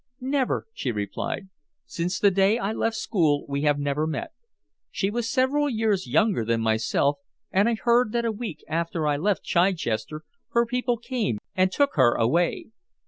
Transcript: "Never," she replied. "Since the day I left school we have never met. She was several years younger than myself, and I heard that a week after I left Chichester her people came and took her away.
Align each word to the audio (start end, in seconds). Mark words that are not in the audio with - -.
"Never," 0.19 0.65
she 0.73 0.91
replied. 0.91 1.49
"Since 1.85 2.17
the 2.17 2.31
day 2.31 2.57
I 2.57 2.73
left 2.73 2.95
school 2.95 3.45
we 3.47 3.61
have 3.61 3.77
never 3.77 4.07
met. 4.07 4.31
She 4.89 5.11
was 5.11 5.29
several 5.29 5.69
years 5.69 6.07
younger 6.07 6.43
than 6.43 6.59
myself, 6.59 7.17
and 7.51 7.69
I 7.69 7.75
heard 7.75 8.11
that 8.13 8.25
a 8.25 8.31
week 8.31 8.63
after 8.67 9.05
I 9.05 9.17
left 9.17 9.43
Chichester 9.43 10.23
her 10.53 10.65
people 10.65 10.97
came 10.97 11.37
and 11.53 11.71
took 11.71 11.91
her 11.97 12.15
away. 12.15 12.71